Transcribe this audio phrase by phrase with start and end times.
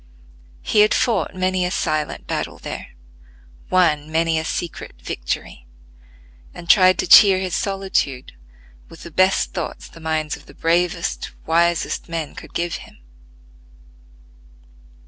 [0.63, 2.95] He had fought many a silent battle there;
[3.69, 5.67] won many a secret victory;
[6.55, 8.31] and tried to cheer his solitude
[8.89, 12.97] with the best thoughts the minds of the bravest, wisest men could give him.